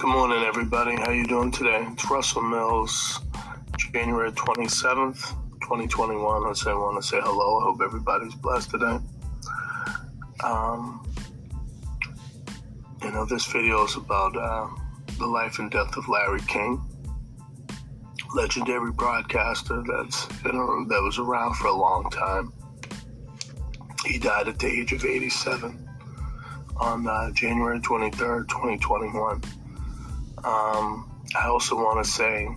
Good 0.00 0.08
morning, 0.08 0.42
everybody. 0.44 0.96
How 0.96 1.10
you 1.10 1.26
doing 1.26 1.50
today? 1.50 1.86
It's 1.92 2.10
Russell 2.10 2.40
Mills, 2.40 3.20
January 3.92 4.32
27th, 4.32 5.36
2021. 5.60 6.46
I 6.46 6.52
say 6.54 6.70
I 6.70 6.74
want 6.74 7.02
to 7.02 7.06
say 7.06 7.20
hello. 7.20 7.60
I 7.60 7.64
hope 7.64 7.82
everybody's 7.84 8.34
blessed 8.34 8.70
today. 8.70 8.98
Um, 10.42 11.06
you 13.02 13.12
know, 13.12 13.26
this 13.26 13.44
video 13.44 13.84
is 13.84 13.96
about 13.96 14.34
uh, 14.38 14.68
the 15.18 15.26
life 15.26 15.58
and 15.58 15.70
death 15.70 15.94
of 15.98 16.08
Larry 16.08 16.40
King, 16.48 16.80
legendary 18.34 18.92
broadcaster 18.92 19.84
that's 19.86 20.24
been 20.42 20.86
that 20.88 21.02
was 21.02 21.18
around 21.18 21.56
for 21.56 21.66
a 21.66 21.74
long 21.74 22.08
time. 22.08 22.54
He 24.06 24.18
died 24.18 24.48
at 24.48 24.58
the 24.58 24.66
age 24.66 24.94
of 24.94 25.04
87 25.04 25.86
on 26.78 27.06
uh, 27.06 27.30
January 27.32 27.80
23rd, 27.80 28.48
2021. 28.48 29.42
Um, 30.44 31.22
I 31.36 31.46
also 31.48 31.76
want 31.76 32.04
to 32.04 32.10
say 32.10 32.48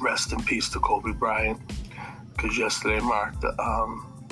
rest 0.00 0.32
in 0.32 0.42
peace 0.44 0.68
to 0.70 0.78
Kobe 0.80 1.12
Bryant 1.12 1.60
because 2.32 2.56
yesterday 2.58 3.00
marked 3.00 3.40
the, 3.40 3.60
um, 3.60 4.26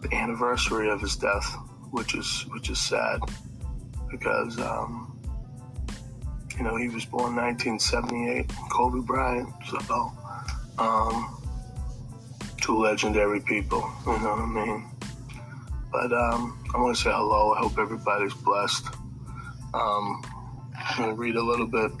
the 0.00 0.14
anniversary 0.14 0.88
of 0.90 1.00
his 1.00 1.16
death, 1.16 1.56
which 1.90 2.14
is 2.14 2.46
which 2.50 2.70
is 2.70 2.78
sad 2.78 3.20
because 4.10 4.58
um, 4.60 5.18
you 6.56 6.64
know 6.64 6.76
he 6.76 6.88
was 6.88 7.04
born 7.04 7.36
1978, 7.36 8.50
Kobe 8.70 9.00
Bryant. 9.00 9.48
So 9.68 10.12
um, 10.78 11.36
two 12.60 12.78
legendary 12.78 13.40
people, 13.40 13.90
you 14.06 14.12
know 14.12 14.30
what 14.30 14.38
I 14.38 14.46
mean. 14.46 14.90
But 15.92 16.12
um, 16.12 16.62
I 16.74 16.78
want 16.78 16.96
to 16.96 17.02
say 17.02 17.10
hello. 17.10 17.52
I 17.54 17.60
hope 17.60 17.78
everybody's 17.78 18.34
blessed. 18.34 18.86
I'm 20.80 21.08
to 21.08 21.14
read 21.14 21.36
a 21.36 21.42
little 21.42 21.66
bit. 21.66 21.92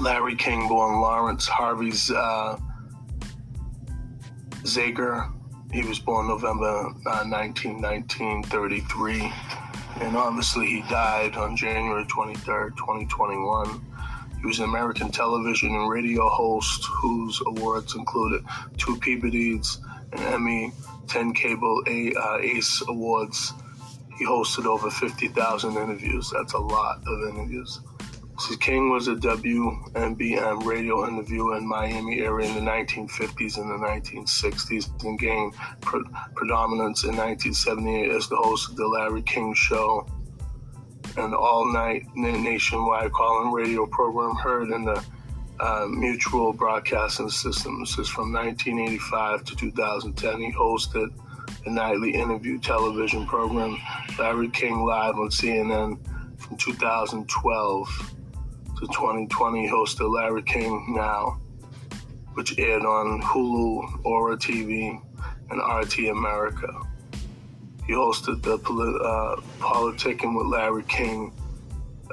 Larry 0.00 0.36
King, 0.36 0.68
born 0.68 1.00
Lawrence 1.00 1.46
Harvey's 1.46 2.10
uh, 2.10 2.58
Zeiger. 4.62 5.32
He 5.72 5.82
was 5.84 5.98
born 5.98 6.28
November 6.28 6.92
uh, 7.06 7.24
19, 7.24 7.80
1933. 7.80 9.32
And 10.00 10.16
obviously, 10.16 10.66
he 10.66 10.80
died 10.82 11.36
on 11.36 11.56
January 11.56 12.04
23rd, 12.04 12.76
2021. 12.76 13.80
He 14.40 14.46
was 14.46 14.58
an 14.58 14.66
American 14.66 15.10
television 15.10 15.74
and 15.74 15.88
radio 15.88 16.28
host 16.28 16.84
whose 16.84 17.40
awards 17.46 17.94
included 17.94 18.44
two 18.76 18.96
Peabody's, 18.98 19.78
an 20.12 20.22
Emmy, 20.34 20.72
10 21.08 21.32
Cable 21.32 21.82
A, 21.86 22.12
uh, 22.14 22.38
Ace 22.38 22.82
Awards, 22.88 23.54
he 24.16 24.24
hosted 24.24 24.66
over 24.66 24.90
50,000 24.90 25.76
interviews. 25.76 26.32
That's 26.34 26.54
a 26.54 26.58
lot 26.58 27.02
of 27.06 27.28
interviews. 27.28 27.80
So 28.38 28.54
King 28.56 28.90
was 28.90 29.08
a 29.08 29.14
WMBM 29.14 30.66
radio 30.66 31.08
interviewer 31.08 31.56
in 31.56 31.66
Miami 31.66 32.20
area 32.20 32.48
in 32.48 32.54
the 32.54 32.70
1950s 32.70 33.56
and 33.56 33.70
the 33.70 33.86
1960s 33.86 35.04
and 35.04 35.18
gained 35.18 35.54
pre- 35.80 36.04
predominance 36.34 37.04
in 37.04 37.16
1978 37.16 38.10
as 38.10 38.28
the 38.28 38.36
host 38.36 38.70
of 38.70 38.76
the 38.76 38.86
Larry 38.86 39.22
King 39.22 39.54
Show, 39.54 40.06
an 41.16 41.32
all-night 41.32 42.04
nationwide 42.14 43.10
call-in 43.12 43.52
radio 43.52 43.86
program 43.86 44.36
heard 44.36 44.70
in 44.70 44.84
the 44.84 45.02
uh, 45.58 45.86
Mutual 45.88 46.52
Broadcasting 46.52 47.30
System. 47.30 47.80
This 47.80 47.98
is 47.98 48.08
from 48.08 48.34
1985 48.34 49.44
to 49.44 49.56
2010. 49.56 50.40
He 50.42 50.52
hosted 50.52 51.08
the 51.66 51.72
nightly 51.72 52.14
interview 52.14 52.60
television 52.60 53.26
program 53.26 53.76
Larry 54.20 54.48
King 54.48 54.84
Live 54.84 55.16
on 55.16 55.30
CNN 55.30 55.98
from 56.38 56.56
2012 56.58 58.14
to 58.78 58.86
2020. 58.86 59.68
Hosted 59.68 60.14
Larry 60.14 60.44
King 60.44 60.94
Now, 60.96 61.40
which 62.34 62.56
aired 62.60 62.84
on 62.84 63.20
Hulu, 63.20 64.04
Ora 64.04 64.36
TV, 64.36 65.02
and 65.50 65.60
RT 65.60 66.08
America. 66.08 66.68
He 67.84 67.94
hosted 67.94 68.42
the 68.42 68.54
uh, 68.58 69.40
Politicking 69.58 70.38
with 70.38 70.46
Larry 70.46 70.84
King, 70.84 71.32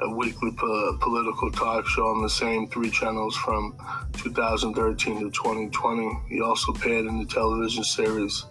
a 0.00 0.10
weekly 0.16 0.50
po- 0.50 0.98
political 1.00 1.52
talk 1.52 1.86
show 1.86 2.08
on 2.08 2.22
the 2.22 2.30
same 2.30 2.66
three 2.66 2.90
channels 2.90 3.36
from 3.36 3.76
2013 4.14 5.20
to 5.20 5.30
2020. 5.30 6.10
He 6.28 6.40
also 6.40 6.72
appeared 6.72 7.06
in 7.06 7.20
the 7.20 7.26
television 7.26 7.84
series 7.84 8.46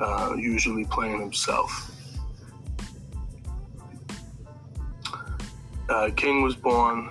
uh, 0.00 0.34
usually 0.36 0.84
playing 0.84 1.20
himself. 1.20 1.90
Uh, 5.88 6.10
King 6.16 6.42
was 6.42 6.56
born 6.56 7.10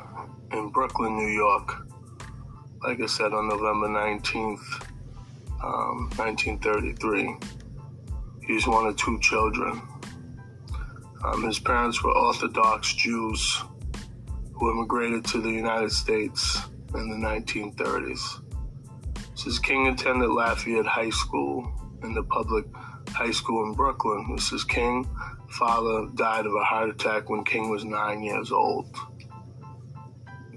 in 0.51 0.69
Brooklyn, 0.69 1.15
New 1.15 1.29
York, 1.29 1.87
like 2.83 3.01
I 3.01 3.05
said, 3.05 3.33
on 3.33 3.47
November 3.47 3.87
19th, 3.87 4.87
um, 5.63 6.09
1933. 6.17 7.35
He's 8.45 8.67
one 8.67 8.85
of 8.85 8.97
two 8.97 9.19
children. 9.21 9.81
Um, 11.23 11.43
his 11.43 11.57
parents 11.57 12.03
were 12.03 12.15
Orthodox 12.15 12.93
Jews 12.93 13.63
who 14.53 14.71
immigrated 14.71 15.25
to 15.25 15.41
the 15.41 15.49
United 15.49 15.91
States 15.91 16.61
in 16.93 17.09
the 17.09 17.15
1930s. 17.15 18.41
Since 19.35 19.59
King 19.59 19.87
attended 19.87 20.29
Lafayette 20.29 20.85
High 20.85 21.09
School 21.09 21.71
in 22.05 22.13
the 22.13 22.23
public 22.23 22.65
high 23.09 23.31
school 23.31 23.65
in 23.65 23.73
Brooklyn. 23.73 24.25
Mrs. 24.29 24.67
King, 24.67 25.09
father 25.49 26.07
died 26.15 26.45
of 26.45 26.53
a 26.53 26.63
heart 26.63 26.89
attack 26.89 27.29
when 27.29 27.43
King 27.43 27.69
was 27.69 27.83
nine 27.83 28.23
years 28.23 28.51
old. 28.51 28.95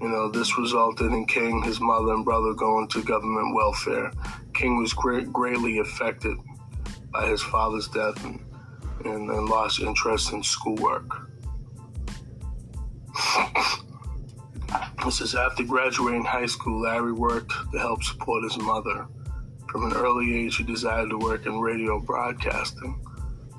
You 0.01 0.07
know, 0.07 0.29
this 0.29 0.57
resulted 0.57 1.11
in 1.11 1.25
King, 1.25 1.61
his 1.61 1.81
mother, 1.81 2.13
and 2.13 2.23
brother 2.23 2.53
going 2.53 2.87
to 2.89 3.03
government 3.03 3.53
welfare. 3.53 4.11
King 4.53 4.77
was 4.77 4.93
great, 4.93 5.31
greatly 5.33 5.79
affected 5.79 6.37
by 7.11 7.27
his 7.27 7.41
father's 7.41 7.89
death 7.89 8.23
and, 8.23 8.39
and, 9.03 9.29
and 9.29 9.49
lost 9.49 9.81
interest 9.81 10.31
in 10.31 10.41
schoolwork. 10.41 11.27
this 15.03 15.19
is 15.19 15.35
after 15.35 15.63
graduating 15.63 16.23
high 16.23 16.45
school, 16.45 16.81
Larry 16.81 17.11
worked 17.11 17.51
to 17.71 17.79
help 17.79 18.01
support 18.03 18.43
his 18.43 18.57
mother 18.57 19.05
from 19.71 19.85
an 19.85 19.93
early 19.93 20.35
age, 20.35 20.57
he 20.57 20.63
decided 20.63 21.11
to 21.11 21.17
work 21.17 21.45
in 21.45 21.59
radio 21.59 21.99
broadcasting. 21.99 22.99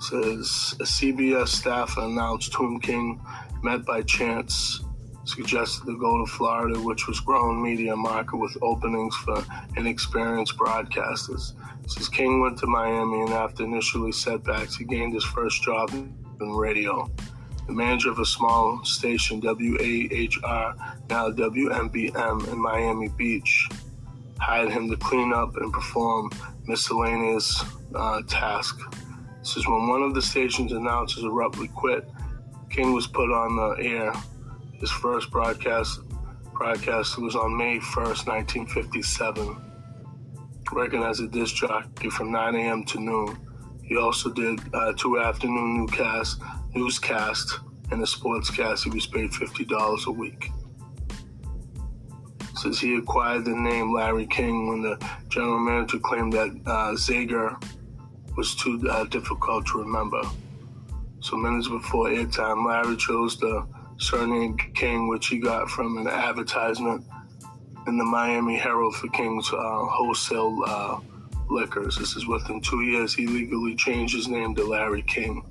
Says 0.01 0.75
a 0.81 0.85
CBS 0.85 1.49
staffer 1.49 2.01
announced 2.01 2.53
whom 2.55 2.81
King 2.81 3.21
met 3.63 3.85
by 3.85 4.03
chance 4.03 4.81
suggested 5.25 5.85
to 5.87 5.99
go 5.99 6.25
to 6.25 6.31
Florida, 6.31 6.81
which 6.81 7.07
was 7.07 7.21
growing 7.21 7.63
media 7.63 7.95
market 7.95 8.37
with 8.37 8.57
openings 8.63 9.15
for 9.17 9.45
inexperienced 9.77 10.57
broadcasters. 10.57 11.53
Says 11.87 12.09
King 12.09 12.41
went 12.41 12.59
to 12.59 12.67
Miami, 12.67 13.21
and 13.21 13.31
after 13.31 13.63
initially 13.63 14.13
setbacks, 14.13 14.77
he 14.77 14.85
gained 14.85 15.15
his 15.15 15.25
first 15.25 15.63
job 15.63 15.91
in 15.93 16.51
radio. 16.53 17.09
The 17.67 17.73
manager 17.73 18.11
of 18.11 18.19
a 18.19 18.27
small 18.27 18.85
station, 18.85 19.41
WAHR, 19.41 20.75
now 21.09 21.31
WMBM 21.31 22.53
in 22.53 22.59
Miami 22.59 23.09
Beach, 23.09 23.69
hired 24.41 24.71
him 24.71 24.91
to 24.91 24.97
clean 24.97 25.33
up 25.33 25.57
and 25.57 25.73
perform 25.73 26.31
miscellaneous 26.67 27.63
uh, 27.95 28.23
tasks. 28.27 28.83
This 29.39 29.57
is 29.57 29.67
when 29.67 29.89
one 29.89 30.03
of 30.03 30.15
the 30.15 30.23
station's 30.23 30.73
announcers 30.73 31.25
abruptly 31.25 31.69
quit. 31.69 32.09
King 32.71 32.93
was 32.93 33.07
put 33.07 33.31
on 33.31 33.57
the 33.57 33.85
air. 33.85 34.13
His 34.75 34.91
first 34.91 35.31
broadcast 35.31 36.01
broadcast 36.55 37.19
was 37.19 37.37
on 37.37 37.57
May 37.57 37.79
1st, 37.79 38.27
1957. 38.27 39.57
Working 40.73 41.03
as 41.03 41.21
a 41.21 41.27
disc 41.27 41.55
jockey 41.55 42.11
from 42.11 42.31
9 42.31 42.55
a.m. 42.55 42.85
to 42.85 43.01
noon. 43.01 43.39
He 43.83 43.97
also 43.97 44.31
did 44.31 44.61
uh, 44.75 44.93
two 44.93 45.19
afternoon 45.19 45.79
newscasts, 45.79 46.39
newscast, 46.75 47.61
and 47.91 48.03
a 48.03 48.07
sportscast. 48.07 48.85
He 48.85 48.91
was 48.91 49.07
paid 49.07 49.31
$50 49.31 50.07
a 50.07 50.11
week 50.13 50.51
says 52.61 52.79
he 52.79 52.97
acquired 52.97 53.45
the 53.45 53.55
name 53.55 53.93
Larry 53.93 54.27
King 54.27 54.69
when 54.69 54.83
the 54.83 54.99
general 55.29 55.59
manager 55.59 55.99
claimed 55.99 56.33
that 56.35 56.51
uh, 56.67 56.93
Zeiger 56.93 57.63
was 58.37 58.55
too 58.55 58.81
uh, 58.91 59.05
difficult 59.05 59.67
to 59.67 59.79
remember. 59.79 60.23
So 61.21 61.37
minutes 61.37 61.69
before 61.69 62.09
airtime, 62.09 62.67
Larry 62.67 62.97
chose 62.97 63.39
the 63.39 63.67
surname 63.99 64.57
King, 64.75 65.09
which 65.09 65.29
he 65.29 65.39
got 65.39 65.69
from 65.69 65.99
an 65.99 66.07
advertisement 66.07 67.05
in 67.87 67.99
the 67.99 68.05
Miami 68.05 68.57
Herald 68.57 68.95
for 68.97 69.09
King's 69.09 69.51
uh, 69.53 69.57
wholesale 69.57 70.59
uh, 70.67 71.01
liquors. 71.51 71.97
This 71.97 72.17
is 72.17 72.27
within 72.27 72.61
two 72.61 72.83
years 72.83 73.15
he 73.15 73.27
legally 73.27 73.75
changed 73.75 74.15
his 74.15 74.29
name 74.29 74.55
to 74.55 74.65
Larry 74.65 75.03
King. 75.03 75.45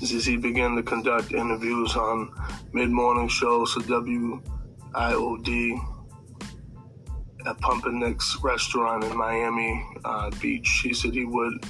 This 0.00 0.12
is 0.12 0.24
he 0.24 0.36
began 0.36 0.76
to 0.76 0.82
conduct 0.82 1.32
interviews 1.32 1.94
on 1.94 2.32
mid-morning 2.72 3.28
shows 3.28 3.72
for 3.72 3.82
W. 3.82 4.42
IOD 4.92 5.78
at 7.46 7.58
Pumpernickel's 7.58 8.38
restaurant 8.42 9.04
in 9.04 9.16
Miami 9.16 9.84
uh, 10.04 10.30
Beach. 10.40 10.80
He 10.82 10.92
said 10.92 11.14
he 11.14 11.24
would 11.24 11.64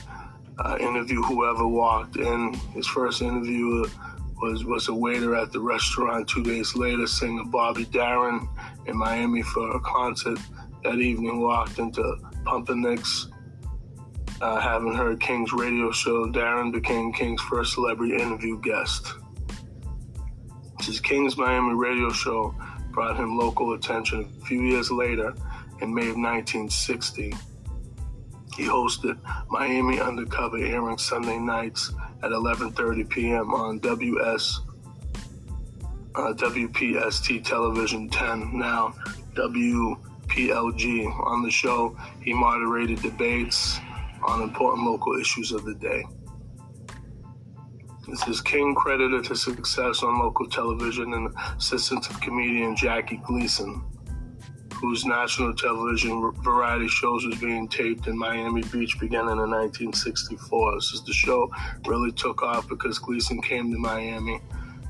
uh, 0.58 0.76
interview 0.81 1.22
whoever 1.22 1.67
walked 1.67 2.17
in. 2.17 2.55
His 2.75 2.87
first 2.87 3.22
interview 3.22 3.84
was 4.40 4.64
was 4.64 4.88
a 4.88 4.94
waiter 4.94 5.37
at 5.37 5.52
the 5.52 5.61
restaurant 5.61 6.28
two 6.28 6.43
days 6.43 6.75
later. 6.75 7.06
Singer 7.06 7.44
Bobby 7.44 7.84
Darin 7.87 8.49
in 8.87 8.96
Miami 8.96 9.43
for 9.43 9.76
a 9.76 9.81
concert 9.81 10.38
that 10.82 10.99
evening 10.99 11.40
walked 11.40 11.78
into 11.78 12.02
Pumpernik's. 12.44 13.28
Uh, 14.40 14.58
having 14.58 14.94
heard 14.94 15.20
King's 15.20 15.52
radio 15.52 15.93
show, 15.93 16.26
Darin 16.31 16.72
became 16.72 17.12
King's 17.12 17.43
first 17.43 17.75
celebrity 17.75 18.14
interview 18.14 18.58
guest. 18.62 19.12
His 20.81 20.99
King's 20.99 21.37
Miami 21.37 21.75
radio 21.75 22.08
show 22.08 22.55
brought 22.93 23.17
him 23.17 23.39
local 23.39 23.73
attention 23.73 24.29
a 24.43 24.47
few 24.47 24.63
years 24.63 24.91
later 24.91 25.35
in 25.81 25.95
May 25.95 26.11
of 26.11 26.17
1960. 26.17 27.35
He 28.57 28.65
hosted 28.65 29.19
Miami 29.49 30.01
Undercover 30.01 30.59
airing 30.59 30.99
Sunday 30.99 31.39
nights 31.39 31.93
at 32.23 32.31
11:30 32.31 33.09
p.m. 33.09 33.55
on 33.55 33.79
WS 33.79 34.61
uh, 36.15 36.33
WPST 36.35 37.45
Television 37.45 38.09
10, 38.09 38.59
now 38.59 38.95
WPLG. 39.35 41.07
On 41.27 41.43
the 41.43 41.51
show, 41.51 41.97
he 42.21 42.35
moderated 42.35 43.01
debates 43.01 43.79
on 44.27 44.43
important 44.43 44.85
local 44.85 45.19
issues 45.19 45.53
of 45.53 45.65
the 45.65 45.75
day. 45.75 46.05
This 48.11 48.27
is 48.27 48.41
King 48.41 48.75
credited 48.75 49.27
his 49.27 49.43
success 49.43 50.03
on 50.03 50.19
local 50.19 50.47
television 50.49 51.15
and 51.15 51.33
assistance 51.57 52.09
of 52.11 52.21
comedian 52.21 52.75
Jackie 52.77 53.21
Gleason 53.25 53.85
whose 54.81 55.05
national 55.05 55.55
television 55.55 56.33
variety 56.43 56.89
shows 56.89 57.25
was 57.27 57.39
being 57.39 57.69
taped 57.69 58.07
in 58.07 58.17
Miami 58.17 58.62
Beach 58.73 58.99
beginning 58.99 59.39
in 59.39 59.51
1964. 59.51 60.75
This 60.75 60.93
is 60.93 61.05
the 61.05 61.12
show 61.12 61.51
really 61.87 62.11
took 62.12 62.43
off 62.43 62.67
because 62.67 62.99
Gleason 62.99 63.43
came 63.43 63.71
to 63.71 63.79
Miami. 63.79 64.41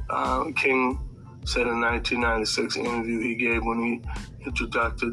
Uh, 0.08 0.44
King 0.54 1.00
said 1.44 1.66
in 1.66 1.80
1996 1.80 2.76
interview 2.76 3.20
he 3.20 3.34
gave 3.34 3.64
when 3.64 3.82
he 3.82 4.02
introduced 4.46 5.04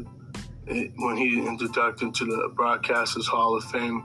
when 0.96 1.16
he 1.16 1.38
introduced 1.38 2.02
into 2.02 2.24
the 2.26 2.50
Broadcasters 2.54 3.26
Hall 3.26 3.56
of 3.56 3.64
Fame. 3.64 4.04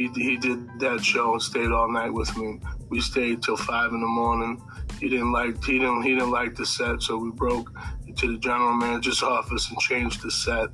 He, 0.00 0.08
he 0.14 0.38
did 0.38 0.80
that 0.80 1.04
show 1.04 1.34
and 1.34 1.42
stayed 1.42 1.70
all 1.70 1.92
night 1.92 2.10
with 2.10 2.34
me. 2.34 2.58
We 2.88 3.02
stayed 3.02 3.42
till 3.42 3.58
five 3.58 3.92
in 3.92 4.00
the 4.00 4.06
morning. 4.06 4.62
He 4.98 5.10
didn't 5.10 5.30
like 5.30 5.62
he 5.62 5.78
didn't 5.78 6.04
he 6.04 6.14
didn't 6.14 6.30
like 6.30 6.54
the 6.54 6.64
set, 6.64 7.02
so 7.02 7.18
we 7.18 7.30
broke 7.30 7.70
to 8.16 8.32
the 8.32 8.38
general 8.38 8.72
manager's 8.72 9.22
office 9.22 9.68
and 9.68 9.78
changed 9.78 10.22
the 10.22 10.30
set. 10.30 10.70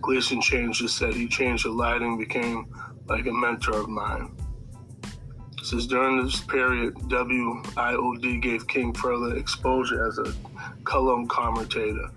Gleason 0.00 0.40
changed 0.40 0.82
the 0.82 0.88
set. 0.88 1.12
He 1.12 1.28
changed 1.28 1.66
the 1.66 1.70
lighting, 1.70 2.16
became 2.16 2.74
like 3.10 3.26
a 3.26 3.32
mentor 3.32 3.76
of 3.76 3.90
mine. 3.90 4.34
Since 5.62 5.86
during 5.86 6.24
this 6.24 6.40
period, 6.40 6.94
WIOD 6.94 8.40
gave 8.40 8.66
King 8.66 8.94
further 8.94 9.36
exposure 9.36 10.06
as 10.06 10.16
a 10.16 10.32
column 10.84 11.28
commentator 11.28 12.10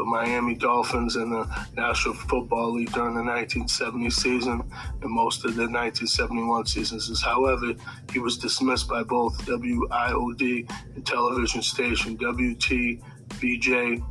for 0.00 0.06
Miami 0.06 0.54
Dolphins 0.54 1.16
in 1.16 1.28
the 1.28 1.66
National 1.76 2.14
Football 2.14 2.72
League 2.72 2.90
during 2.92 3.14
the 3.14 3.22
1970 3.22 4.08
season 4.08 4.62
and 5.02 5.10
most 5.10 5.44
of 5.44 5.56
the 5.56 5.68
1971 5.68 6.64
seasons. 6.64 7.22
However, 7.22 7.74
he 8.10 8.18
was 8.18 8.38
dismissed 8.38 8.88
by 8.88 9.02
both 9.02 9.36
WIOD 9.44 10.70
and 10.94 11.06
television 11.06 11.60
station 11.60 12.14
WT 12.14 12.98
BJ 13.40 14.02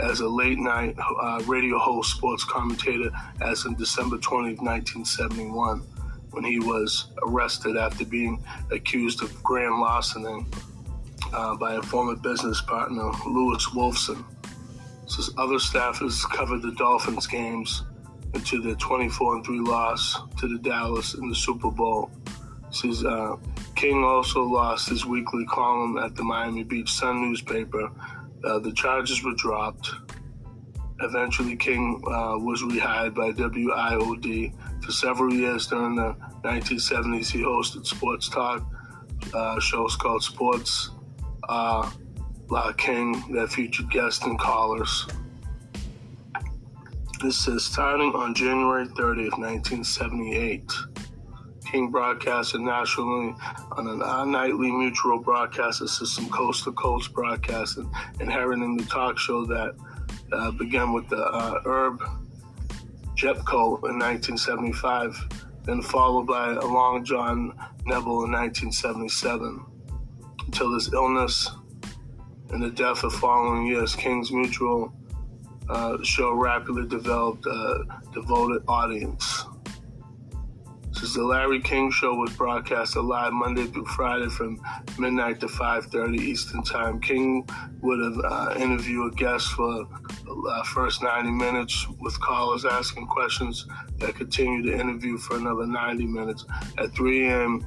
as 0.00 0.20
a 0.20 0.28
late 0.28 0.58
night 0.58 0.94
uh, 0.98 1.42
radio 1.46 1.78
host, 1.78 2.14
sports 2.14 2.44
commentator, 2.44 3.10
as 3.40 3.64
in 3.64 3.74
December 3.74 4.18
20, 4.18 4.56
1971, 4.56 5.80
when 6.30 6.44
he 6.44 6.58
was 6.58 7.06
arrested 7.26 7.78
after 7.78 8.04
being 8.04 8.44
accused 8.70 9.22
of 9.22 9.42
grand 9.42 9.80
larceny 9.80 10.44
uh, 11.32 11.56
by 11.56 11.76
a 11.76 11.82
former 11.82 12.16
business 12.16 12.60
partner, 12.60 13.10
Louis 13.26 13.64
Wolfson. 13.70 14.22
So 15.08 15.32
other 15.38 15.56
staffers 15.56 16.22
covered 16.30 16.62
the 16.62 16.72
Dolphins 16.72 17.26
games 17.26 17.84
into 18.34 18.60
their 18.60 18.74
24 18.74 19.36
and 19.36 19.44
3 19.44 19.60
loss 19.60 20.20
to 20.38 20.48
the 20.48 20.58
Dallas 20.58 21.14
in 21.14 21.28
the 21.28 21.34
Super 21.34 21.70
Bowl. 21.70 22.10
Says 22.70 23.04
uh, 23.04 23.36
King 23.74 24.04
also 24.04 24.42
lost 24.42 24.90
his 24.90 25.06
weekly 25.06 25.46
column 25.46 25.96
at 25.96 26.14
the 26.14 26.22
Miami 26.22 26.62
Beach 26.62 26.92
Sun 26.92 27.22
newspaper 27.22 27.90
uh, 28.44 28.58
the 28.58 28.72
charges 28.72 29.22
were 29.24 29.34
dropped. 29.34 29.90
Eventually, 31.00 31.56
King 31.56 32.02
uh, 32.06 32.36
was 32.38 32.62
rehired 32.62 33.14
by 33.14 33.32
WIOD. 33.32 34.52
For 34.84 34.92
several 34.92 35.32
years 35.32 35.66
during 35.66 35.96
the 35.96 36.16
1970s, 36.44 37.30
he 37.30 37.40
hosted 37.40 37.86
sports 37.86 38.28
talk 38.28 38.64
uh, 39.34 39.60
shows 39.60 39.96
called 39.96 40.22
Sports 40.22 40.90
uh, 41.48 41.90
La 42.50 42.72
King 42.72 43.32
that 43.32 43.50
featured 43.50 43.90
guests 43.90 44.24
and 44.24 44.38
callers. 44.38 45.06
This 47.22 47.36
says 47.36 47.64
starting 47.64 48.12
on 48.14 48.34
January 48.34 48.86
30th, 48.86 49.36
1978. 49.38 50.72
King 51.70 51.90
broadcasted 51.90 52.62
nationally 52.62 53.34
on 53.72 53.86
a 53.86 54.24
nightly 54.24 54.70
mutual 54.70 55.18
broadcasting 55.18 55.88
system, 55.88 56.28
coast 56.30 56.64
to 56.64 56.72
coast 56.72 57.12
broadcasting, 57.12 57.90
inheriting 58.20 58.76
the 58.76 58.84
talk 58.84 59.18
show 59.18 59.44
that 59.44 59.74
uh, 60.32 60.50
began 60.52 60.92
with 60.94 61.06
the 61.08 61.22
uh, 61.22 61.60
Herb 61.66 62.02
Jepko 63.14 63.76
in 63.88 63.98
1975, 63.98 65.18
then 65.64 65.82
followed 65.82 66.26
by 66.26 66.52
a 66.52 66.64
Long 66.64 67.04
John 67.04 67.52
Nebel 67.84 68.24
in 68.24 68.32
1977. 68.32 69.64
Until 70.46 70.72
his 70.72 70.90
illness 70.94 71.50
and 72.50 72.62
the 72.62 72.70
death 72.70 73.04
of 73.04 73.12
following 73.12 73.66
years, 73.66 73.94
King's 73.94 74.32
Mutual 74.32 74.92
uh, 75.68 76.02
show 76.02 76.32
rapidly 76.32 76.86
developed 76.86 77.46
a 77.46 77.84
devoted 78.12 78.62
audience. 78.68 79.44
Since 80.92 81.14
the 81.14 81.22
Larry 81.22 81.60
King 81.60 81.92
Show 81.92 82.14
was 82.14 82.32
broadcast 82.32 82.96
live 82.96 83.32
Monday 83.32 83.66
through 83.66 83.84
Friday 83.86 84.28
from 84.30 84.60
midnight 84.98 85.38
to 85.40 85.46
5:30 85.46 86.18
Eastern 86.18 86.62
Time, 86.64 87.00
King 87.00 87.48
would 87.82 88.00
have 88.00 88.18
uh, 88.24 88.54
interviewed 88.58 89.16
guests 89.16 89.48
for 89.50 89.86
the 90.24 90.48
uh, 90.50 90.62
first 90.64 91.00
90 91.02 91.30
minutes, 91.30 91.86
with 92.00 92.18
callers 92.20 92.64
asking 92.64 93.06
questions 93.06 93.66
that 93.98 94.16
continued 94.16 94.66
the 94.66 94.74
interview 94.80 95.18
for 95.18 95.36
another 95.36 95.66
90 95.66 96.04
minutes. 96.06 96.44
At 96.78 96.92
3 96.96 97.28
a.m., 97.28 97.66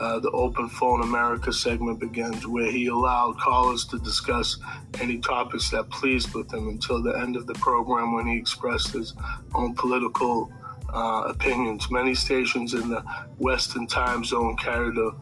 uh, 0.00 0.20
the 0.20 0.30
Open 0.30 0.68
Phone 0.68 1.02
America 1.02 1.52
segment 1.52 1.98
begins, 1.98 2.46
where 2.46 2.70
he 2.70 2.86
allowed 2.86 3.38
callers 3.38 3.84
to 3.86 3.98
discuss 3.98 4.58
any 5.00 5.18
topics 5.18 5.70
that 5.70 5.90
pleased 5.90 6.34
with 6.34 6.52
him 6.52 6.68
until 6.68 7.02
the 7.02 7.18
end 7.18 7.36
of 7.36 7.46
the 7.46 7.54
program 7.54 8.14
when 8.14 8.26
he 8.26 8.36
expressed 8.36 8.92
his 8.92 9.14
own 9.54 9.74
political 9.74 10.52
uh, 10.94 11.24
opinions. 11.26 11.90
Many 11.90 12.14
stations 12.14 12.74
in 12.74 12.88
the 12.88 13.02
Western 13.38 13.86
time 13.86 14.24
zone 14.24 14.56
carried 14.56 14.94
the 14.94 15.14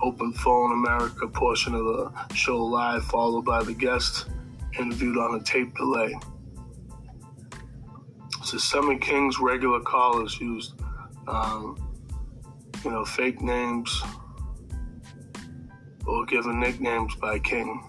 Open 0.00 0.32
Phone 0.32 0.72
America 0.72 1.28
portion 1.28 1.74
of 1.74 1.84
the 1.84 2.34
show 2.34 2.64
live, 2.64 3.04
followed 3.04 3.44
by 3.44 3.62
the 3.62 3.74
guest 3.74 4.26
interviewed 4.78 5.18
on 5.18 5.34
a 5.34 5.42
tape 5.42 5.74
delay. 5.76 6.14
So 8.44 8.58
some 8.58 8.90
of 8.90 9.00
King's 9.00 9.38
regular 9.38 9.80
callers 9.80 10.40
used, 10.40 10.74
um, 11.28 11.89
you 12.84 12.90
know, 12.90 13.04
fake 13.04 13.40
names 13.42 14.02
or 16.06 16.24
given 16.26 16.60
nicknames 16.60 17.14
by 17.16 17.38
King. 17.38 17.86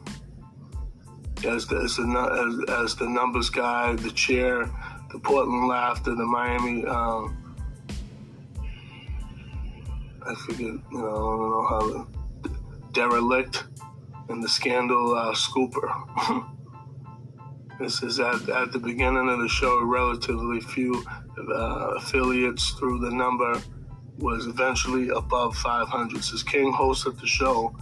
As 1.47 1.65
the, 1.67 1.77
as 1.77 1.95
the, 1.95 2.65
as, 2.67 2.79
as 2.83 2.95
the 2.95 3.09
numbers 3.09 3.49
guy, 3.49 3.95
the 3.95 4.11
chair, 4.11 4.69
the 5.11 5.19
Portland 5.19 5.67
Laughter, 5.67 6.13
the 6.13 6.25
Miami, 6.25 6.85
um, 6.85 7.37
I 10.23 10.35
forget, 10.35 10.59
you 10.59 10.81
know, 10.91 11.07
I 11.07 11.37
don't 11.37 11.51
know 11.51 11.67
how, 11.67 12.07
the 12.43 12.55
Derelict, 12.93 13.63
and 14.29 14.43
the 14.43 14.49
Scandal 14.49 15.15
uh, 15.15 15.33
Scooper. 15.33 16.47
this 17.79 18.03
is 18.03 18.19
at, 18.19 18.47
at 18.49 18.71
the 18.71 18.79
beginning 18.79 19.27
of 19.29 19.39
the 19.39 19.49
show, 19.49 19.83
relatively 19.83 20.61
few 20.61 21.03
uh, 21.55 21.93
affiliates 21.97 22.71
through 22.71 22.99
the 22.99 23.09
number 23.09 23.59
was 24.21 24.47
eventually 24.47 25.09
above 25.09 25.55
500. 25.57 26.23
Since 26.23 26.43
King 26.43 26.71
hosted 26.71 27.19
the 27.19 27.27
show 27.27 27.75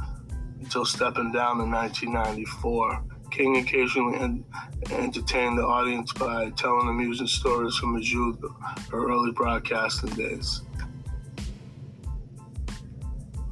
until 0.60 0.86
stepping 0.86 1.32
down 1.32 1.62
in 1.62 1.72
1994. 1.72 3.04
King 3.32 3.58
occasionally 3.58 4.44
entertained 4.92 5.58
the 5.58 5.64
audience 5.64 6.12
by 6.14 6.50
telling 6.52 6.88
amusing 6.88 7.28
stories 7.28 7.76
from 7.76 7.96
his 7.96 8.12
youth 8.12 8.44
or 8.92 9.12
early 9.12 9.32
broadcasting 9.32 10.10
days. 10.12 10.62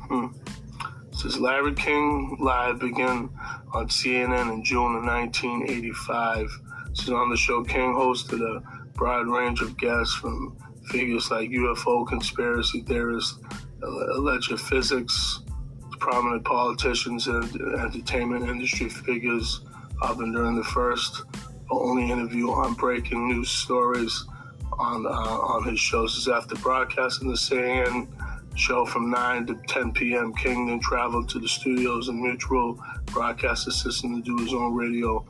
Hmm. 0.09 0.27
Says 1.11 1.39
Larry 1.39 1.73
King 1.73 2.37
Live 2.39 2.79
began 2.79 3.29
on 3.73 3.87
CNN 3.87 4.53
in 4.53 4.63
June 4.63 4.95
of 4.95 5.03
1985. 5.03 6.49
Says 6.93 7.09
on 7.09 7.29
the 7.29 7.37
show, 7.37 7.63
King 7.63 7.93
hosted 7.93 8.41
a 8.41 8.61
broad 8.93 9.27
range 9.27 9.61
of 9.61 9.77
guests 9.77 10.15
from 10.15 10.57
figures 10.87 11.29
like 11.31 11.49
UFO 11.49 12.07
conspiracy 12.07 12.81
theorists, 12.81 13.39
alleged 13.81 14.59
physics, 14.59 15.41
prominent 15.99 16.45
politicians 16.45 17.27
and 17.27 17.43
entertainment 17.79 18.47
industry 18.47 18.89
figures, 18.89 19.61
often 20.01 20.31
during 20.31 20.55
the 20.55 20.63
first 20.63 21.23
only 21.69 22.09
interview 22.11 22.49
on 22.51 22.73
breaking 22.75 23.27
news 23.27 23.49
stories 23.49 24.25
on 24.79 25.05
uh, 25.05 25.09
on 25.09 25.63
his 25.65 25.79
shows. 25.79 26.27
After 26.27 26.55
broadcasting 26.55 27.29
the 27.29 27.35
CNN 27.35 28.07
show 28.55 28.85
from 28.85 29.11
9 29.11 29.47
to 29.47 29.55
10 29.67 29.93
p.m., 29.93 30.33
King 30.33 30.67
then 30.67 30.79
traveled 30.79 31.29
to 31.29 31.39
the 31.39 31.47
studios 31.47 32.07
and 32.09 32.19
Mutual 32.21 32.79
Broadcast 33.07 33.67
Assistant 33.67 34.25
to 34.25 34.37
do 34.37 34.43
his 34.43 34.53
own 34.53 34.73
radio 34.73 35.25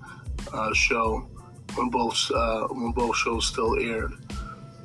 uh, 0.54 0.74
show 0.74 1.28
when 1.76 1.90
both 1.90 2.30
uh, 2.32 2.68
when 2.68 2.92
both 2.92 3.16
shows 3.16 3.48
still 3.48 3.78
aired. 3.80 4.14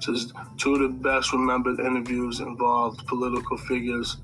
Says 0.03 0.33
two 0.59 0.75
of 0.75 0.81
the 0.81 0.89
best 0.89 1.33
remembered 1.33 1.79
interviews 1.79 2.41
involved 2.41 3.07
political 3.07 3.57
figures. 3.57 4.17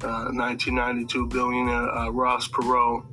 1992 0.00 1.22
uh, 1.22 1.26
billionaire 1.26 1.90
uh, 1.90 2.08
Ross 2.10 2.48
Perot 2.48 3.04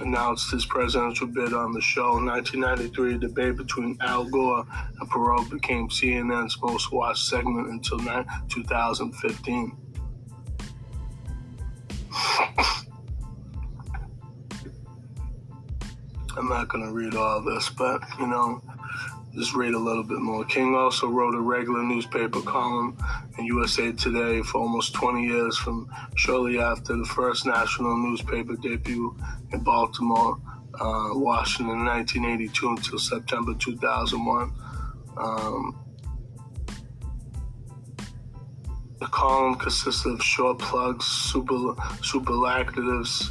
announced 0.00 0.50
his 0.50 0.64
presidential 0.66 1.26
bid 1.26 1.52
on 1.52 1.72
the 1.72 1.80
show. 1.80 2.14
1993, 2.14 3.14
a 3.14 3.18
debate 3.18 3.56
between 3.56 3.96
Al 4.00 4.24
Gore 4.24 4.64
and 4.98 5.10
Perot 5.10 5.50
became 5.50 5.88
CNN's 5.88 6.56
most 6.62 6.92
watched 6.92 7.26
segment 7.26 7.68
until 7.68 7.98
2015. 8.48 9.76
I'm 16.36 16.48
not 16.48 16.68
going 16.68 16.86
to 16.86 16.92
read 16.92 17.14
all 17.14 17.42
this, 17.42 17.68
but 17.70 18.00
you 18.18 18.26
know, 18.26 18.62
just 19.34 19.54
read 19.54 19.74
a 19.74 19.78
little 19.78 20.02
bit 20.02 20.18
more. 20.18 20.44
King 20.44 20.74
also 20.74 21.06
wrote 21.06 21.34
a 21.34 21.40
regular 21.40 21.82
newspaper 21.82 22.40
column 22.42 22.96
in 23.38 23.44
USA 23.46 23.92
Today 23.92 24.42
for 24.42 24.58
almost 24.60 24.94
20 24.94 25.24
years, 25.24 25.56
from 25.56 25.88
shortly 26.16 26.58
after 26.58 26.96
the 26.96 27.04
first 27.04 27.46
national 27.46 27.96
newspaper 27.96 28.56
debut 28.56 29.16
in 29.52 29.60
Baltimore, 29.60 30.38
uh, 30.80 31.10
Washington, 31.12 31.78
in 31.78 31.84
1982 31.84 32.68
until 32.68 32.98
September 32.98 33.54
2001. 33.54 34.52
Um, 35.16 35.78
the 38.98 39.06
column 39.06 39.54
consists 39.54 40.04
of 40.06 40.22
short 40.22 40.58
plugs, 40.58 41.04
super 41.04 41.74
superlatives, 42.02 43.30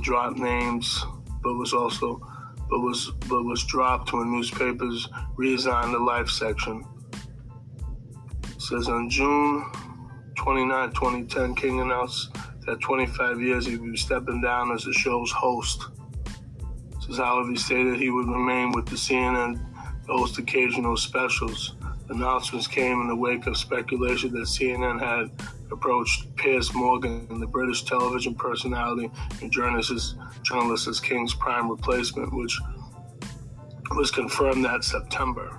drop 0.00 0.36
names, 0.36 1.04
but 1.42 1.54
was 1.54 1.72
also 1.72 2.20
but 2.70 2.80
was 2.80 3.10
but 3.28 3.42
was 3.42 3.64
dropped 3.64 4.12
when 4.12 4.30
newspapers 4.30 5.08
redesigned 5.36 5.92
the 5.92 5.98
life 5.98 6.28
section. 6.28 6.84
It 8.44 8.62
says 8.62 8.88
on 8.88 9.10
June 9.10 9.64
29, 10.36 10.90
2010, 10.92 11.54
King 11.56 11.80
announced 11.80 12.34
that 12.66 12.80
25 12.80 13.40
years 13.40 13.66
he 13.66 13.76
would 13.76 13.92
be 13.92 13.98
stepping 13.98 14.40
down 14.40 14.70
as 14.72 14.84
the 14.84 14.92
show's 14.92 15.30
host. 15.32 15.86
It 16.26 17.02
says, 17.02 17.18
however, 17.18 17.50
he 17.50 17.56
stated 17.56 17.96
he 17.96 18.10
would 18.10 18.28
remain 18.28 18.72
with 18.72 18.86
the 18.86 18.96
CNN 18.96 19.54
to 20.06 20.12
host 20.12 20.38
occasional 20.38 20.96
specials. 20.96 21.74
Announcements 22.08 22.66
came 22.66 23.00
in 23.00 23.08
the 23.08 23.16
wake 23.16 23.46
of 23.46 23.56
speculation 23.56 24.32
that 24.32 24.46
CNN 24.46 25.00
had 25.00 25.30
approached 25.72 26.34
Piers 26.36 26.74
Morgan, 26.74 27.40
the 27.40 27.46
British 27.46 27.84
television 27.84 28.34
personality 28.34 29.10
and 29.40 29.50
journalist, 29.50 30.16
journalist 30.42 30.88
as 30.88 31.00
King's 31.00 31.34
prime 31.34 31.70
replacement, 31.70 32.34
which 32.34 32.58
was 33.96 34.10
confirmed 34.10 34.64
that 34.64 34.84
September. 34.84 35.58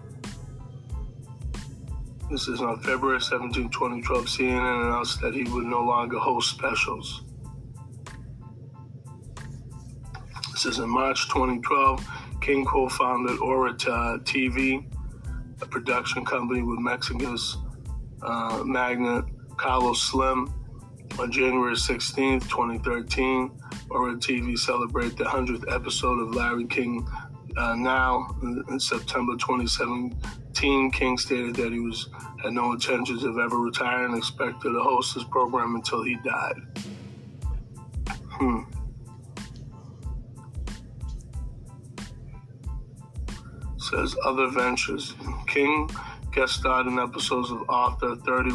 This 2.29 2.47
is 2.47 2.61
on 2.61 2.79
February 2.79 3.19
17, 3.19 3.69
2012. 3.69 4.25
CNN 4.25 4.85
announced 4.87 5.19
that 5.19 5.33
he 5.33 5.43
would 5.43 5.65
no 5.65 5.83
longer 5.83 6.17
host 6.17 6.49
specials. 6.49 7.23
This 10.53 10.65
is 10.65 10.79
in 10.79 10.89
March 10.89 11.27
2012. 11.27 12.07
King 12.39 12.65
co 12.65 12.87
founded 12.87 13.37
Ora 13.39 13.73
TV, 13.73 14.85
a 15.61 15.65
production 15.65 16.23
company 16.23 16.61
with 16.61 16.79
Mexico's 16.79 17.57
uh, 18.21 18.63
magnate 18.65 19.25
Carlos 19.61 20.01
Slim. 20.01 20.51
On 21.19 21.31
January 21.31 21.75
16, 21.75 22.39
2013, 22.39 23.51
Ora 23.91 24.15
TV 24.15 24.57
celebrated 24.57 25.17
the 25.17 25.23
100th 25.25 25.71
episode 25.71 26.19
of 26.19 26.33
Larry 26.33 26.65
King 26.65 27.07
uh, 27.57 27.75
Now. 27.75 28.35
In 28.41 28.79
September 28.79 29.33
2017, 29.33 30.89
King 30.91 31.17
stated 31.19 31.55
that 31.57 31.71
he 31.71 31.79
was 31.79 32.09
had 32.41 32.53
no 32.53 32.71
intentions 32.71 33.23
of 33.23 33.37
ever 33.37 33.59
retiring 33.59 34.13
and 34.13 34.17
expected 34.17 34.71
to 34.71 34.81
host 34.81 35.13
his 35.13 35.25
program 35.25 35.75
until 35.75 36.01
he 36.01 36.15
died. 36.23 36.55
Hmm. 38.31 38.61
says 43.77 44.15
other 44.23 44.47
ventures. 44.47 45.13
King 45.45 45.89
guest 46.31 46.53
starred 46.55 46.87
in 46.87 46.99
episodes 46.99 47.51
of 47.51 47.63
Arthur, 47.69 48.15
30, 48.15 48.51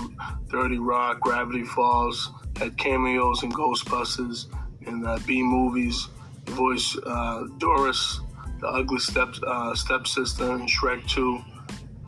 30 0.50 0.78
Rock, 0.78 1.20
Gravity 1.20 1.64
Falls, 1.64 2.32
had 2.56 2.76
cameos 2.78 3.42
in 3.42 3.52
Ghostbusters, 3.52 4.46
and 4.86 5.06
uh, 5.06 5.18
B 5.26 5.42
movies, 5.42 6.08
voiced 6.46 6.98
uh, 7.06 7.44
Doris, 7.58 8.20
the 8.60 8.66
ugly 8.68 8.98
step 8.98 9.34
uh, 9.46 9.74
stepsister 9.74 10.52
in 10.52 10.66
Shrek 10.66 11.06
2 11.08 11.40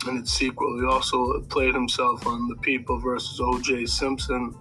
and 0.07 0.19
its 0.19 0.33
sequel. 0.33 0.79
He 0.81 0.87
also 0.87 1.41
played 1.43 1.75
himself 1.75 2.27
on 2.27 2.49
The 2.49 2.57
People 2.57 2.99
versus 2.99 3.41
O.J. 3.41 3.87
Simpson, 3.87 4.55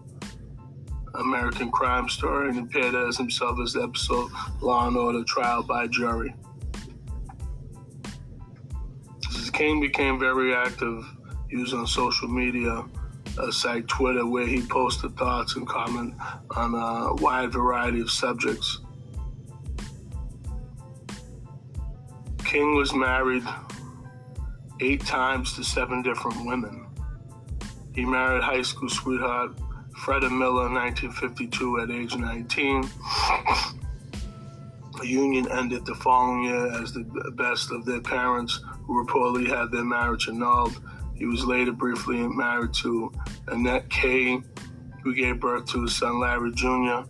American 1.15 1.71
Crime 1.71 2.09
Story, 2.09 2.49
and 2.49 2.59
appeared 2.59 2.95
as 2.95 3.17
himself 3.17 3.59
as 3.63 3.73
the 3.73 3.83
episode 3.83 4.29
Law 4.61 4.87
and 4.87 4.97
Order 4.97 5.23
Trial 5.23 5.63
by 5.63 5.87
Jury. 5.87 6.33
King 9.57 9.79
became 9.79 10.19
very 10.19 10.53
active 10.53 11.03
using 11.49 11.87
social 11.87 12.27
media 12.27 12.85
uh, 13.39 13.51
site 13.51 13.87
Twitter, 13.87 14.23
where 14.23 14.45
he 14.45 14.61
posted 14.61 15.17
thoughts 15.17 15.55
and 15.55 15.67
comment 15.67 16.13
on 16.51 16.75
a 16.75 17.15
wide 17.23 17.51
variety 17.51 17.99
of 17.99 18.11
subjects. 18.11 18.81
King 22.45 22.75
was 22.75 22.93
married 22.93 23.41
eight 24.79 25.03
times 25.07 25.55
to 25.55 25.63
seven 25.63 26.03
different 26.03 26.45
women. 26.45 26.85
He 27.95 28.05
married 28.05 28.43
high 28.43 28.61
school 28.61 28.89
sweetheart 28.89 29.57
Freda 29.99 30.29
Miller 30.29 30.67
in 30.67 30.75
1952 30.75 31.79
at 31.79 31.89
age 31.89 32.15
19. 32.15 32.87
The 34.99 35.07
union 35.07 35.51
ended 35.51 35.83
the 35.87 35.95
following 35.95 36.43
year 36.43 36.79
as 36.79 36.93
the 36.93 37.03
best 37.35 37.71
of 37.71 37.85
their 37.85 38.01
parents, 38.01 38.61
who 38.87 39.05
reportedly 39.05 39.47
had 39.47 39.69
their 39.71 39.83
marriage 39.83 40.27
annulled. 40.27 40.81
He 41.13 41.25
was 41.25 41.43
later 41.45 41.73
briefly 41.73 42.27
married 42.27 42.73
to 42.75 43.11
Annette 43.47 43.89
Kaye, 43.89 44.41
who 45.03 45.13
gave 45.13 45.39
birth 45.39 45.65
to 45.67 45.83
his 45.83 45.95
son 45.95 46.19
Larry 46.19 46.51
Jr. 46.53 47.03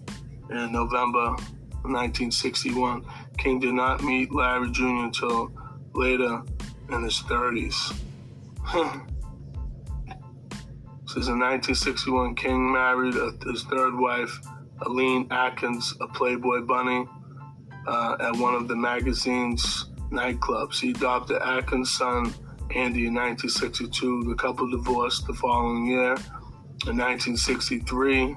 in 0.50 0.72
November 0.72 1.36
1961. 1.84 3.06
King 3.38 3.60
did 3.60 3.74
not 3.74 4.04
meet 4.04 4.34
Larry 4.34 4.72
Jr. 4.72 4.86
until 4.86 5.52
later 5.94 6.42
in 6.90 7.04
his 7.04 7.20
30s. 7.20 7.94
Since 11.08 11.28
in 11.30 11.40
1961, 11.40 12.36
King 12.36 12.72
married 12.72 13.14
his 13.14 13.64
third 13.64 13.98
wife, 13.98 14.40
Aline 14.82 15.28
Atkins, 15.32 15.96
a 16.02 16.08
Playboy 16.08 16.62
bunny 16.62 17.08
uh, 17.88 18.18
at 18.20 18.36
one 18.36 18.54
of 18.54 18.68
the 18.68 18.76
magazine's 18.76 19.86
nightclubs. 20.12 20.80
He 20.80 20.92
adopted 20.92 21.42
Atkins' 21.42 21.92
son, 21.92 22.34
Andy, 22.76 23.08
in 23.08 23.14
1962. 23.14 24.24
The 24.24 24.36
couple 24.36 24.70
divorced 24.70 25.28
the 25.28 25.34
following 25.34 25.86
year. 25.88 26.16
In 26.86 26.98
1963, 26.98 28.36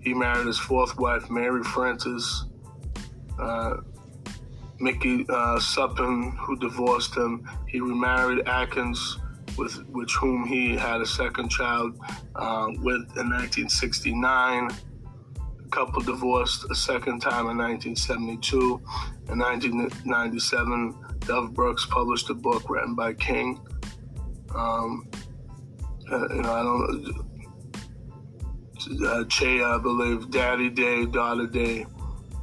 he 0.00 0.14
married 0.14 0.46
his 0.46 0.58
fourth 0.58 0.98
wife, 0.98 1.30
Mary 1.30 1.62
Frances. 1.62 2.46
Uh, 3.38 3.76
Mickey 4.80 5.24
uh, 5.28 5.58
Suppen, 5.58 6.36
who 6.36 6.56
divorced 6.56 7.16
him. 7.16 7.48
He 7.68 7.80
remarried 7.80 8.46
Atkins, 8.46 9.18
with 9.56 9.84
which 9.88 10.14
whom 10.14 10.46
he 10.46 10.76
had 10.76 11.00
a 11.00 11.06
second 11.06 11.48
child 11.48 11.98
uh, 12.34 12.66
with 12.78 13.02
in 13.16 13.30
1969 13.30 14.70
couple 15.74 16.00
divorced 16.02 16.64
a 16.70 16.74
second 16.74 17.18
time 17.18 17.50
in 17.50 17.58
1972. 17.58 18.80
In 19.28 19.38
1997, 19.40 20.94
Dove 21.26 21.52
Brooks 21.52 21.84
published 21.86 22.30
a 22.30 22.34
book 22.34 22.70
written 22.70 22.94
by 22.94 23.12
King. 23.14 23.58
Um, 24.54 25.08
uh, 26.12 26.28
you 26.28 26.42
know, 26.42 26.52
I 26.52 26.62
don't. 26.62 27.34
Uh, 29.04 29.24
che, 29.24 29.62
I 29.62 29.78
believe, 29.78 30.30
Daddy 30.30 30.70
Day, 30.70 31.06
Daughter 31.06 31.46
Day, 31.46 31.86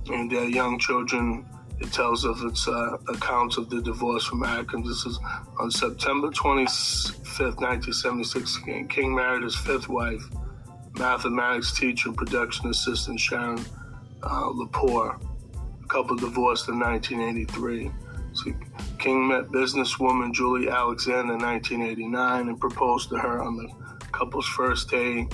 and 0.07 0.29
their 0.29 0.49
young 0.49 0.77
children. 0.77 1.45
It 1.79 1.91
tells 1.91 2.25
of 2.25 2.43
its 2.43 2.67
uh, 2.67 2.97
accounts 3.07 3.57
of 3.57 3.69
the 3.69 3.81
divorce 3.81 4.25
from 4.25 4.43
Atkins. 4.43 4.87
This 4.87 5.05
is 5.05 5.19
on 5.57 5.71
September 5.71 6.29
25th, 6.29 7.59
1976. 7.59 8.59
King 8.89 9.15
married 9.15 9.43
his 9.43 9.55
fifth 9.55 9.89
wife, 9.89 10.21
mathematics 10.97 11.77
teacher 11.77 12.09
and 12.09 12.17
production 12.17 12.69
assistant 12.69 13.19
Sharon 13.19 13.63
uh, 14.23 14.49
Lepore. 14.49 15.19
The 15.81 15.87
couple 15.87 16.15
divorced 16.15 16.69
in 16.69 16.79
1983. 16.79 17.91
So 18.33 18.53
King 18.97 19.27
met 19.27 19.45
businesswoman 19.47 20.33
Julie 20.33 20.69
Alexander 20.69 21.33
in 21.33 21.41
1989 21.41 22.47
and 22.47 22.59
proposed 22.59 23.09
to 23.09 23.17
her 23.17 23.41
on 23.41 23.57
the 23.57 23.67
couple's 24.11 24.47
first 24.47 24.89
day 24.89 25.27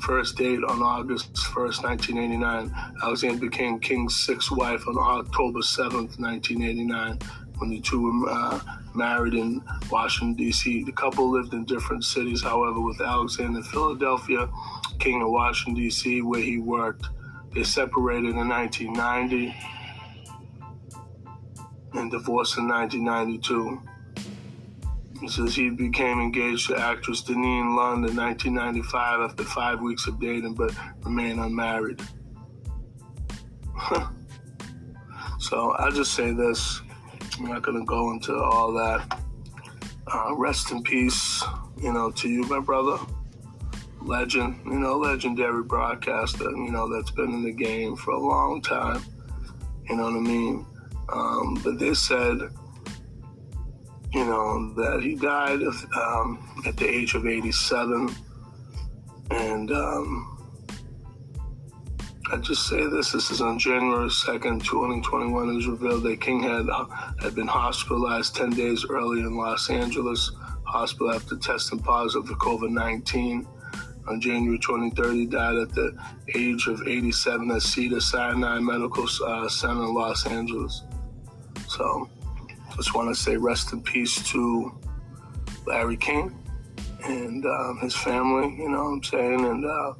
first 0.00 0.36
date 0.36 0.60
on 0.68 0.82
August 0.82 1.34
1st, 1.34 1.82
1989. 1.82 2.74
Alexander 3.02 3.38
became 3.38 3.80
King's 3.80 4.16
sixth 4.16 4.50
wife 4.50 4.86
on 4.86 4.96
October 4.98 5.60
7th, 5.60 6.18
1989, 6.18 7.18
when 7.58 7.70
the 7.70 7.80
two 7.80 8.00
were 8.02 8.30
uh, 8.30 8.60
married 8.94 9.34
in 9.34 9.62
Washington, 9.90 10.34
D.C. 10.34 10.84
The 10.84 10.92
couple 10.92 11.30
lived 11.30 11.54
in 11.54 11.64
different 11.64 12.04
cities, 12.04 12.42
however, 12.42 12.80
with 12.80 13.00
Alexander 13.00 13.58
in 13.58 13.64
Philadelphia, 13.64 14.48
King 14.98 15.20
in 15.20 15.30
Washington, 15.30 15.82
D.C., 15.82 16.22
where 16.22 16.40
he 16.40 16.58
worked. 16.58 17.06
They 17.54 17.62
separated 17.64 18.36
in 18.36 18.48
1990 18.48 19.54
and 21.94 22.10
divorced 22.10 22.58
in 22.58 22.68
1992. 22.68 23.80
He 25.20 25.28
says 25.28 25.54
he 25.54 25.70
became 25.70 26.20
engaged 26.20 26.68
to 26.68 26.76
actress 26.76 27.22
Deneen 27.22 27.74
Lund 27.76 28.08
in 28.08 28.14
1995 28.14 29.30
after 29.30 29.42
five 29.44 29.80
weeks 29.80 30.06
of 30.06 30.20
dating, 30.20 30.54
but 30.54 30.72
remained 31.04 31.40
unmarried. 31.40 32.00
so 35.40 35.72
I'll 35.72 35.90
just 35.90 36.14
say 36.14 36.32
this. 36.32 36.82
I'm 37.38 37.46
not 37.46 37.62
going 37.62 37.78
to 37.78 37.84
go 37.84 38.10
into 38.12 38.34
all 38.34 38.72
that. 38.72 39.20
Uh, 40.06 40.34
rest 40.36 40.70
in 40.70 40.82
peace, 40.82 41.44
you 41.80 41.92
know, 41.92 42.10
to 42.12 42.28
you, 42.28 42.42
my 42.44 42.60
brother. 42.60 42.98
Legend, 44.00 44.60
you 44.64 44.78
know, 44.78 44.96
legendary 44.96 45.62
broadcaster, 45.62 46.50
you 46.50 46.70
know, 46.70 46.88
that's 46.88 47.10
been 47.10 47.32
in 47.32 47.42
the 47.42 47.52
game 47.52 47.96
for 47.96 48.12
a 48.12 48.18
long 48.18 48.62
time. 48.62 49.02
You 49.88 49.96
know 49.96 50.04
what 50.04 50.14
I 50.14 50.20
mean? 50.20 50.66
Um, 51.10 51.60
but 51.62 51.78
they 51.78 51.94
said 51.94 52.50
you 54.12 54.24
know, 54.24 54.72
that 54.74 55.02
he 55.02 55.14
died 55.14 55.60
um, 55.96 56.62
at 56.66 56.76
the 56.76 56.88
age 56.88 57.14
of 57.14 57.26
87. 57.26 58.14
And 59.30 59.70
um, 59.70 60.37
I 62.30 62.36
just 62.36 62.68
say 62.68 62.86
this: 62.86 63.12
this 63.12 63.30
is 63.30 63.40
on 63.40 63.58
January 63.58 64.08
2nd, 64.08 64.62
2021. 64.62 65.48
It 65.48 65.54
was 65.54 65.66
revealed 65.66 66.02
that 66.02 66.20
King 66.20 66.42
had 66.42 66.68
uh, 66.68 66.84
had 67.20 67.34
been 67.34 67.46
hospitalized 67.46 68.36
10 68.36 68.50
days 68.50 68.84
earlier 68.88 69.26
in 69.26 69.36
Los 69.36 69.70
Angeles 69.70 70.32
hospital 70.64 71.10
after 71.12 71.36
testing 71.36 71.78
positive 71.78 72.28
for 72.28 72.34
COVID-19. 72.34 73.46
On 74.08 74.20
January 74.20 74.58
23rd, 74.58 75.14
he 75.14 75.26
died 75.26 75.56
at 75.56 75.74
the 75.74 75.96
age 76.34 76.66
of 76.66 76.86
87 76.86 77.50
at 77.50 77.62
Cedar 77.62 78.00
Sinai 78.00 78.58
Medical 78.58 79.06
uh, 79.26 79.48
Center 79.48 79.84
in 79.84 79.94
Los 79.94 80.26
Angeles. 80.26 80.82
So 81.66 82.08
just 82.78 82.94
want 82.94 83.08
to 83.08 83.14
say 83.20 83.36
rest 83.36 83.72
in 83.72 83.82
peace 83.82 84.22
to 84.30 84.72
Larry 85.66 85.96
King 85.96 86.32
and 87.04 87.44
um, 87.44 87.78
his 87.82 87.94
family, 87.94 88.54
you 88.56 88.68
know 88.68 88.84
what 88.84 88.90
I'm 88.90 89.02
saying? 89.02 89.44
And 89.44 89.64
uh, 89.64 89.94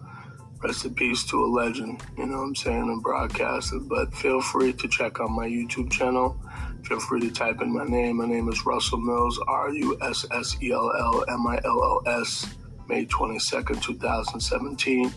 rest 0.62 0.84
in 0.84 0.94
peace 0.94 1.24
to 1.24 1.44
a 1.44 1.46
legend, 1.46 2.02
you 2.16 2.26
know 2.26 2.38
what 2.38 2.44
I'm 2.44 2.54
saying, 2.54 2.82
and 2.82 3.02
broadcaster. 3.02 3.78
But 3.80 4.14
feel 4.14 4.40
free 4.40 4.72
to 4.72 4.88
check 4.88 5.20
out 5.20 5.30
my 5.30 5.46
YouTube 5.46 5.90
channel. 5.90 6.40
Feel 6.84 7.00
free 7.00 7.20
to 7.20 7.30
type 7.30 7.60
in 7.60 7.72
my 7.72 7.84
name. 7.84 8.16
My 8.16 8.26
name 8.26 8.48
is 8.48 8.64
Russell 8.64 8.98
Mills, 8.98 9.38
R 9.46 9.70
U 9.70 9.98
S 10.02 10.26
S 10.30 10.56
E 10.62 10.72
L 10.72 10.92
L 10.96 11.24
M 11.28 11.46
I 11.46 11.60
L 11.64 12.02
L 12.06 12.20
S, 12.20 12.54
May 12.88 13.06
22nd, 13.06 13.82
2017. 13.82 15.12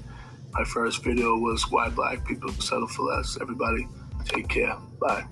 My 0.53 0.63
first 0.65 1.03
video 1.03 1.37
was 1.37 1.71
Why 1.71 1.89
Black 1.89 2.25
People 2.27 2.51
Settle 2.51 2.87
for 2.87 3.03
Less. 3.03 3.37
Everybody, 3.39 3.87
take 4.25 4.49
care. 4.49 4.75
Bye. 4.99 5.25